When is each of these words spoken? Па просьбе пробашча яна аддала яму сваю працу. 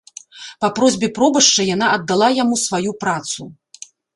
Па 0.63 0.69
просьбе 0.79 1.09
пробашча 1.17 1.67
яна 1.75 1.91
аддала 1.99 2.33
яму 2.43 2.59
сваю 2.65 2.91
працу. 3.05 3.41